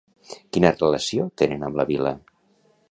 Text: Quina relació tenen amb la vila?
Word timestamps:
Quina 0.55 0.71
relació 0.77 1.29
tenen 1.43 1.67
amb 1.69 1.81
la 1.83 1.89
vila? 1.93 2.17